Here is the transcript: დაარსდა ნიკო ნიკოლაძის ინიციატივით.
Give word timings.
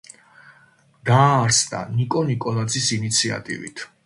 დაარსდა 1.09 1.83
ნიკო 1.99 2.25
ნიკოლაძის 2.31 2.91
ინიციატივით. 3.01 3.91